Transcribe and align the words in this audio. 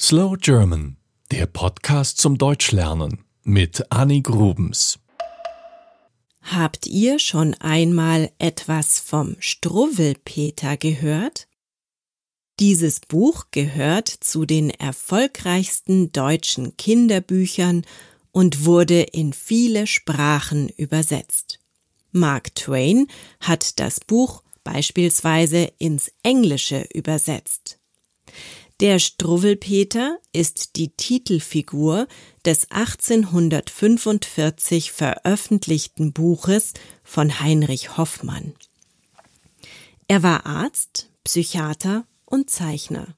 Slow 0.00 0.36
German, 0.36 0.96
der 1.30 1.46
Podcast 1.46 2.18
zum 2.18 2.36
Deutschlernen 2.36 3.24
mit 3.44 3.92
Annie 3.92 4.22
Grubens. 4.22 4.98
Habt 6.42 6.88
ihr 6.88 7.20
schon 7.20 7.54
einmal 7.54 8.32
etwas 8.38 8.98
vom 8.98 9.36
Struwwelpeter 9.38 10.76
gehört? 10.76 11.46
Dieses 12.58 12.98
Buch 13.00 13.46
gehört 13.52 14.08
zu 14.08 14.44
den 14.46 14.70
erfolgreichsten 14.70 16.10
deutschen 16.10 16.76
Kinderbüchern 16.76 17.86
und 18.32 18.64
wurde 18.64 19.00
in 19.00 19.32
viele 19.32 19.86
Sprachen 19.86 20.70
übersetzt. 20.70 21.60
Mark 22.10 22.52
Twain 22.56 23.06
hat 23.38 23.78
das 23.78 24.00
Buch 24.00 24.42
beispielsweise 24.64 25.72
ins 25.78 26.10
Englische 26.24 26.84
übersetzt. 26.92 27.78
Der 28.80 28.98
Struwwelpeter 28.98 30.18
ist 30.32 30.74
die 30.74 30.88
Titelfigur 30.88 32.08
des 32.44 32.72
1845 32.72 34.90
veröffentlichten 34.90 36.12
Buches 36.12 36.72
von 37.04 37.38
Heinrich 37.38 37.96
Hoffmann. 37.96 38.54
Er 40.08 40.24
war 40.24 40.44
Arzt, 40.44 41.08
Psychiater 41.22 42.04
und 42.26 42.50
Zeichner. 42.50 43.16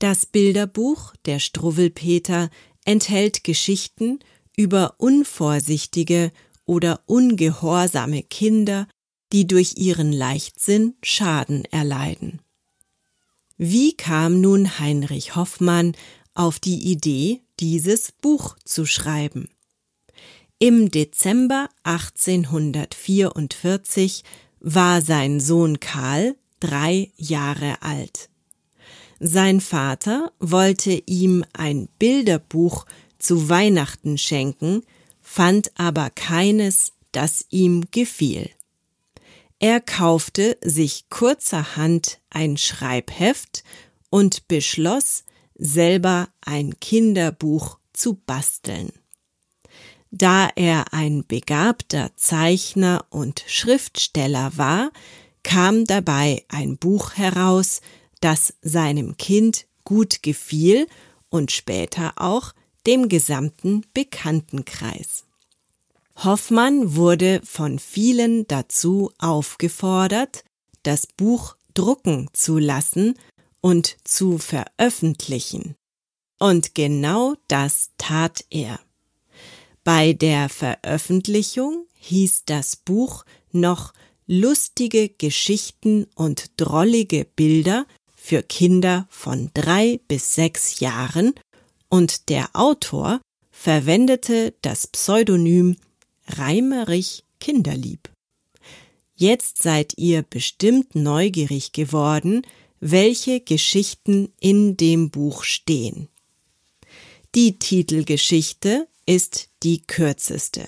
Das 0.00 0.26
Bilderbuch 0.26 1.14
Der 1.26 1.38
Struwwelpeter 1.38 2.50
enthält 2.84 3.44
Geschichten 3.44 4.18
über 4.56 4.96
unvorsichtige 4.98 6.32
oder 6.64 7.02
ungehorsame 7.06 8.24
Kinder, 8.24 8.88
die 9.32 9.46
durch 9.46 9.76
ihren 9.76 10.12
Leichtsinn 10.12 10.96
Schaden 11.02 11.64
erleiden. 11.66 12.40
Wie 13.58 13.94
kam 13.94 14.42
nun 14.42 14.78
Heinrich 14.78 15.34
Hoffmann 15.34 15.96
auf 16.34 16.60
die 16.60 16.90
Idee, 16.90 17.40
dieses 17.58 18.12
Buch 18.12 18.54
zu 18.64 18.84
schreiben? 18.84 19.48
Im 20.58 20.90
Dezember 20.90 21.70
1844 21.82 24.24
war 24.60 25.00
sein 25.00 25.40
Sohn 25.40 25.80
Karl 25.80 26.36
drei 26.60 27.10
Jahre 27.16 27.80
alt. 27.80 28.28
Sein 29.20 29.62
Vater 29.62 30.32
wollte 30.38 31.02
ihm 31.06 31.42
ein 31.54 31.88
Bilderbuch 31.98 32.84
zu 33.18 33.48
Weihnachten 33.48 34.18
schenken, 34.18 34.82
fand 35.22 35.70
aber 35.80 36.10
keines, 36.10 36.92
das 37.12 37.46
ihm 37.48 37.84
gefiel. 37.90 38.50
Er 39.58 39.80
kaufte 39.80 40.58
sich 40.62 41.08
kurzerhand 41.08 42.20
ein 42.30 42.56
Schreibheft 42.56 43.64
und 44.10 44.48
beschloss, 44.48 45.24
selber 45.54 46.28
ein 46.42 46.78
Kinderbuch 46.80 47.78
zu 47.94 48.14
basteln. 48.14 48.92
Da 50.10 50.50
er 50.54 50.92
ein 50.92 51.26
begabter 51.26 52.10
Zeichner 52.16 53.06
und 53.10 53.44
Schriftsteller 53.46 54.52
war, 54.56 54.90
kam 55.42 55.84
dabei 55.84 56.44
ein 56.48 56.76
Buch 56.76 57.14
heraus, 57.14 57.80
das 58.20 58.54
seinem 58.62 59.16
Kind 59.16 59.66
gut 59.84 60.22
gefiel 60.22 60.86
und 61.28 61.52
später 61.52 62.14
auch 62.16 62.52
dem 62.86 63.08
gesamten 63.08 63.84
Bekanntenkreis. 63.94 65.25
Hoffmann 66.26 66.96
wurde 66.96 67.40
von 67.44 67.78
vielen 67.78 68.48
dazu 68.48 69.12
aufgefordert, 69.16 70.44
das 70.82 71.06
Buch 71.06 71.56
drucken 71.72 72.28
zu 72.32 72.58
lassen 72.58 73.14
und 73.60 73.96
zu 74.02 74.38
veröffentlichen. 74.38 75.76
Und 76.40 76.74
genau 76.74 77.36
das 77.46 77.90
tat 77.96 78.44
er. 78.50 78.80
Bei 79.84 80.14
der 80.14 80.48
Veröffentlichung 80.48 81.86
hieß 81.94 82.42
das 82.44 82.74
Buch 82.74 83.24
noch 83.52 83.92
lustige 84.26 85.08
Geschichten 85.08 86.08
und 86.16 86.50
drollige 86.56 87.24
Bilder 87.24 87.86
für 88.16 88.42
Kinder 88.42 89.06
von 89.10 89.52
drei 89.54 90.00
bis 90.08 90.34
sechs 90.34 90.80
Jahren 90.80 91.34
und 91.88 92.28
der 92.30 92.50
Autor 92.54 93.20
verwendete 93.52 94.54
das 94.62 94.88
Pseudonym 94.88 95.76
Reimerich 96.26 97.24
Kinderlieb. 97.40 98.10
Jetzt 99.14 99.62
seid 99.62 99.94
ihr 99.96 100.22
bestimmt 100.22 100.94
neugierig 100.94 101.72
geworden, 101.72 102.42
welche 102.80 103.40
Geschichten 103.40 104.32
in 104.40 104.76
dem 104.76 105.10
Buch 105.10 105.42
stehen. 105.42 106.08
Die 107.34 107.58
Titelgeschichte 107.58 108.88
ist 109.06 109.48
die 109.62 109.82
kürzeste. 109.82 110.64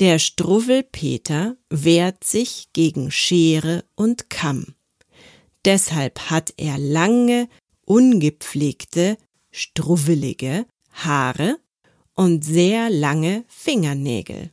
Der 0.00 0.18
Struwwelpeter 0.18 1.56
wehrt 1.70 2.24
sich 2.24 2.68
gegen 2.72 3.10
Schere 3.10 3.84
und 3.94 4.30
Kamm. 4.30 4.74
Deshalb 5.64 6.30
hat 6.30 6.54
er 6.56 6.78
lange, 6.78 7.48
ungepflegte, 7.84 9.16
struwwelige 9.52 10.66
Haare 10.90 11.58
und 12.14 12.44
sehr 12.44 12.90
lange 12.90 13.44
Fingernägel. 13.48 14.50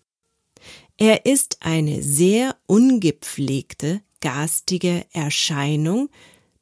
Er 1.02 1.26
ist 1.26 1.60
eine 1.62 2.04
sehr 2.04 2.58
ungepflegte, 2.66 4.02
garstige 4.20 5.06
Erscheinung, 5.14 6.10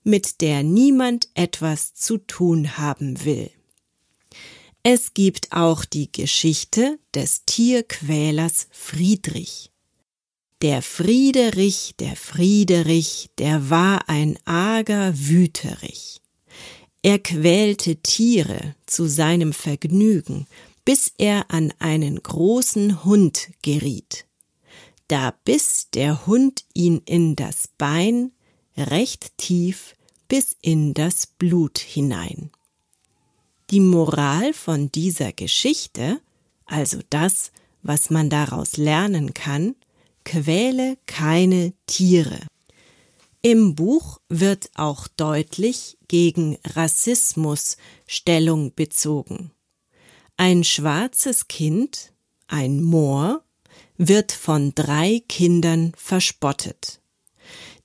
mit 0.03 0.41
der 0.41 0.61
niemand 0.61 1.27
etwas 1.33 1.95
zu 1.95 2.19
tun 2.19 2.77
haben 2.77 3.25
will. 3.25 3.49
Es 4.83 5.15
gibt 5.15 5.53
auch 5.53 5.85
die 5.85 6.11
Geschichte 6.11 6.99
des 7.15 7.45
Tierquälers 7.45 8.67
Friedrich. 8.69 9.71
Der 10.61 10.83
Friederich, 10.83 11.95
der 11.99 12.15
Friederich, 12.15 13.31
der 13.39 13.71
war 13.71 14.07
ein 14.07 14.37
arger 14.45 15.17
Wüterich. 15.17 16.21
Er 17.01 17.17
quälte 17.17 17.95
Tiere 17.95 18.75
zu 18.85 19.07
seinem 19.07 19.51
Vergnügen, 19.51 20.45
bis 20.85 21.11
er 21.17 21.49
an 21.49 21.73
einen 21.79 22.21
großen 22.21 23.03
Hund 23.03 23.49
geriet. 23.63 24.26
Da 25.07 25.31
biss 25.45 25.89
der 25.93 26.27
Hund 26.27 26.65
ihn 26.73 27.01
in 27.05 27.35
das 27.35 27.69
Bein 27.77 28.31
recht 28.75 29.37
tief 29.37 29.95
bis 30.27 30.55
in 30.61 30.93
das 30.93 31.25
Blut 31.27 31.77
hinein. 31.77 32.51
Die 33.69 33.79
Moral 33.79 34.53
von 34.53 34.91
dieser 34.91 35.33
Geschichte, 35.33 36.21
also 36.65 36.99
das, 37.09 37.51
was 37.81 38.09
man 38.09 38.29
daraus 38.29 38.77
lernen 38.77 39.33
kann, 39.33 39.75
quäle 40.25 40.97
keine 41.05 41.73
Tiere. 41.85 42.39
Im 43.41 43.75
Buch 43.75 44.19
wird 44.27 44.71
auch 44.75 45.07
deutlich 45.07 45.97
gegen 46.09 46.57
Rassismus 46.65 47.77
Stellung 48.05 48.73
bezogen. 48.75 49.51
Ein 50.35 50.63
schwarzes 50.63 51.47
Kind, 51.47 52.13
ein 52.47 52.83
Moor, 52.83 53.43
wird 53.97 54.31
von 54.31 54.73
drei 54.75 55.21
Kindern 55.27 55.91
verspottet. 55.95 56.99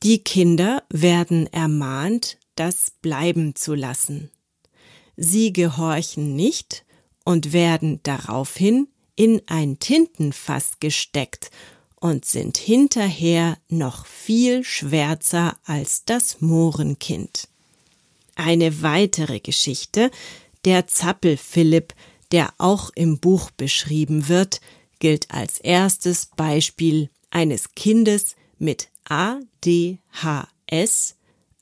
Die 0.02 0.18
Kinder 0.18 0.82
werden 0.90 1.46
ermahnt, 1.52 2.38
das 2.56 2.92
bleiben 3.02 3.54
zu 3.54 3.74
lassen. 3.74 4.30
Sie 5.16 5.52
gehorchen 5.52 6.34
nicht 6.34 6.84
und 7.24 7.52
werden 7.52 8.00
daraufhin 8.02 8.88
in 9.14 9.42
ein 9.46 9.78
Tintenfass 9.78 10.80
gesteckt 10.80 11.50
und 12.00 12.24
sind 12.24 12.56
hinterher 12.56 13.56
noch 13.68 14.06
viel 14.06 14.64
schwärzer 14.64 15.56
als 15.64 16.04
das 16.04 16.40
Mohrenkind. 16.40 17.48
Eine 18.34 18.82
weitere 18.82 19.38
Geschichte, 19.38 20.10
der 20.64 20.88
Zappel 20.88 21.36
Philipp, 21.36 21.94
der 22.32 22.54
auch 22.58 22.90
im 22.94 23.18
Buch 23.18 23.50
beschrieben 23.52 24.28
wird, 24.28 24.60
gilt 25.02 25.30
als 25.32 25.58
erstes 25.58 26.30
Beispiel 26.36 27.10
eines 27.28 27.74
Kindes 27.74 28.36
mit 28.58 28.88
ADHS, 29.02 29.98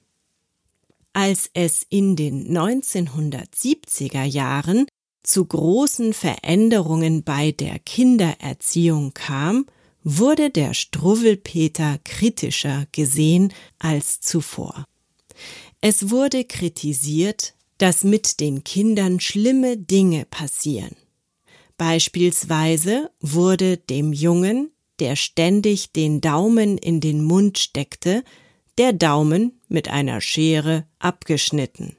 Als 1.12 1.50
es 1.54 1.84
in 1.88 2.16
den 2.16 2.56
1970er 2.56 4.24
Jahren 4.24 4.86
zu 5.22 5.44
großen 5.44 6.12
Veränderungen 6.12 7.24
bei 7.24 7.52
der 7.52 7.78
Kindererziehung 7.78 9.12
kam, 9.14 9.66
wurde 10.02 10.50
der 10.50 10.74
Struwwelpeter 10.74 11.98
kritischer 12.04 12.86
gesehen 12.92 13.52
als 13.78 14.20
zuvor. 14.20 14.84
Es 15.80 16.10
wurde 16.10 16.44
kritisiert, 16.44 17.54
dass 17.78 18.04
mit 18.04 18.40
den 18.40 18.64
Kindern 18.64 19.20
schlimme 19.20 19.76
Dinge 19.76 20.26
passieren. 20.26 20.96
Beispielsweise 21.76 23.10
wurde 23.20 23.78
dem 23.78 24.12
Jungen, 24.12 24.70
der 25.00 25.16
ständig 25.16 25.92
den 25.92 26.20
Daumen 26.20 26.78
in 26.78 27.00
den 27.00 27.24
Mund 27.24 27.58
steckte, 27.58 28.22
der 28.78 28.92
Daumen 28.92 29.60
mit 29.68 29.88
einer 29.88 30.20
Schere 30.20 30.86
abgeschnitten. 30.98 31.96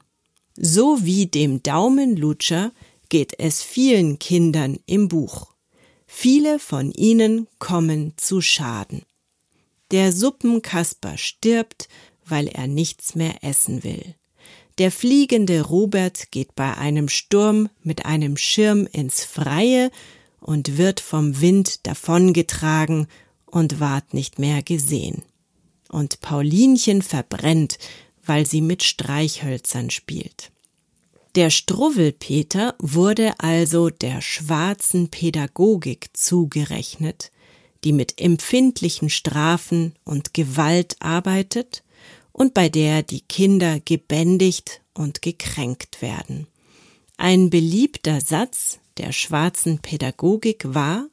So 0.56 1.04
wie 1.04 1.26
dem 1.26 1.62
Daumenlutscher 1.62 2.72
geht 3.08 3.38
es 3.38 3.62
vielen 3.62 4.18
Kindern 4.18 4.78
im 4.86 5.08
Buch. 5.08 5.52
Viele 6.06 6.58
von 6.58 6.92
ihnen 6.92 7.48
kommen 7.58 8.14
zu 8.16 8.40
Schaden. 8.40 9.02
Der 9.90 10.12
Suppenkasper 10.12 11.18
stirbt, 11.18 11.88
weil 12.24 12.48
er 12.48 12.66
nichts 12.66 13.14
mehr 13.14 13.42
essen 13.42 13.84
will. 13.84 14.14
Der 14.78 14.90
fliegende 14.90 15.62
Robert 15.62 16.30
geht 16.30 16.54
bei 16.54 16.76
einem 16.76 17.08
Sturm 17.08 17.68
mit 17.82 18.06
einem 18.06 18.36
Schirm 18.36 18.86
ins 18.86 19.24
Freie 19.24 19.90
und 20.42 20.76
wird 20.76 21.00
vom 21.00 21.40
Wind 21.40 21.86
davongetragen 21.86 23.06
und 23.46 23.80
ward 23.80 24.12
nicht 24.12 24.38
mehr 24.38 24.62
gesehen. 24.62 25.22
Und 25.88 26.20
Paulinchen 26.20 27.02
verbrennt, 27.02 27.78
weil 28.24 28.46
sie 28.46 28.60
mit 28.60 28.82
Streichhölzern 28.82 29.90
spielt. 29.90 30.50
Der 31.34 31.48
Struwwelpeter 31.48 32.74
wurde 32.78 33.32
also 33.38 33.88
der 33.88 34.20
schwarzen 34.20 35.08
Pädagogik 35.08 36.10
zugerechnet, 36.12 37.30
die 37.84 37.92
mit 37.92 38.20
empfindlichen 38.20 39.08
Strafen 39.08 39.94
und 40.04 40.34
Gewalt 40.34 40.96
arbeitet 41.00 41.82
und 42.32 42.54
bei 42.54 42.68
der 42.68 43.02
die 43.02 43.22
Kinder 43.22 43.80
gebändigt 43.80 44.82
und 44.94 45.22
gekränkt 45.22 46.02
werden. 46.02 46.46
Ein 47.16 47.50
beliebter 47.50 48.20
Satz 48.20 48.78
der 49.02 49.12
schwarzen 49.12 49.80
Pädagogik 49.80 50.62
war 50.66 51.08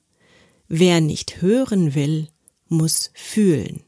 Wer 0.71 1.01
nicht 1.01 1.41
hören 1.41 1.95
will, 1.95 2.27
muss 2.67 3.09
fühlen. 3.15 3.81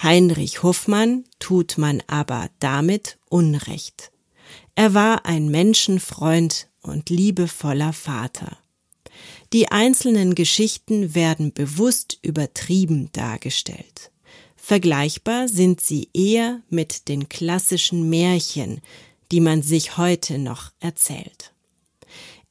Heinrich 0.00 0.62
Hoffmann 0.62 1.24
tut 1.40 1.76
man 1.76 2.04
aber 2.06 2.48
damit 2.60 3.18
Unrecht. 3.28 4.12
Er 4.76 4.94
war 4.94 5.26
ein 5.26 5.48
Menschenfreund 5.48 6.68
und 6.82 7.10
liebevoller 7.10 7.92
Vater. 7.92 8.58
Die 9.52 9.72
einzelnen 9.72 10.36
Geschichten 10.36 11.16
werden 11.16 11.52
bewusst 11.52 12.20
übertrieben 12.22 13.10
dargestellt. 13.10 14.12
Vergleichbar 14.54 15.48
sind 15.48 15.80
sie 15.80 16.10
eher 16.14 16.62
mit 16.68 17.08
den 17.08 17.28
klassischen 17.28 18.08
Märchen, 18.08 18.80
die 19.32 19.40
man 19.40 19.62
sich 19.62 19.96
heute 19.96 20.38
noch 20.38 20.70
erzählt. 20.78 21.55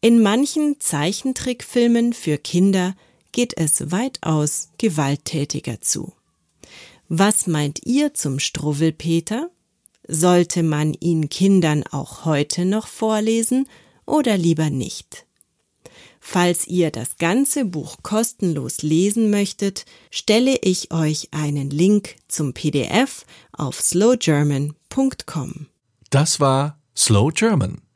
In 0.02 0.22
manchen 0.22 0.80
Zeichentrickfilmen 0.80 2.14
für 2.14 2.38
Kinder 2.38 2.96
geht 3.32 3.58
es 3.58 3.92
weitaus 3.92 4.70
gewalttätiger 4.78 5.82
zu. 5.82 6.14
Was 7.10 7.48
meint 7.48 7.86
ihr 7.86 8.14
zum 8.14 8.40
Struwwelpeter? 8.40 9.50
Sollte 10.08 10.64
man 10.64 10.94
ihn 10.94 11.30
Kindern 11.30 11.84
auch 11.84 12.26
heute 12.26 12.66
noch 12.66 12.88
vorlesen 12.88 13.68
oder 14.06 14.38
lieber 14.38 14.70
nicht? 14.70 15.26
Falls 16.28 16.66
ihr 16.66 16.90
das 16.90 17.18
ganze 17.18 17.66
Buch 17.66 17.98
kostenlos 18.02 18.82
lesen 18.82 19.30
möchtet, 19.30 19.86
stelle 20.10 20.58
ich 20.64 20.92
euch 20.92 21.30
einen 21.32 21.70
Link 21.70 22.16
zum 22.28 22.54
PDF 22.54 23.26
auf 23.52 23.80
slowgerman.com. 23.80 25.68
Das 26.10 26.40
war 26.40 26.80
Slow 26.98 27.32
German, 27.32 27.82